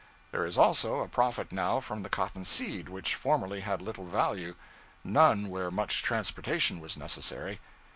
[0.31, 4.55] There is also a profit now from the cotton seed, which formerly had little value
[5.03, 7.59] none where much transportation was necessary.